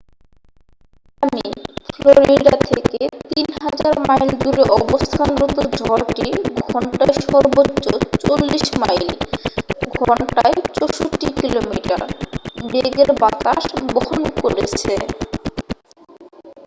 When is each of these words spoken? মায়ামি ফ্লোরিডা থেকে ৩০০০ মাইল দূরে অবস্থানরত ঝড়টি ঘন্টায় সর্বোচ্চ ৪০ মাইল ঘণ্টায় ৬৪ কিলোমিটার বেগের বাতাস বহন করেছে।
মায়ামি 1.23 1.47
ফ্লোরিডা 1.93 2.55
থেকে 2.69 2.99
৩০০০ 3.29 4.07
মাইল 4.07 4.29
দূরে 4.41 4.63
অবস্থানরত 4.79 5.57
ঝড়টি 5.79 6.27
ঘন্টায় 6.63 7.15
সর্বোচ্চ 7.25 7.85
৪০ 8.23 8.65
মাইল 8.81 9.05
ঘণ্টায় 9.97 10.55
৬৪ 10.77 11.29
কিলোমিটার 11.41 12.01
বেগের 12.63 13.09
বাতাস 13.21 13.63
বহন 13.93 14.21
করেছে। 14.41 14.93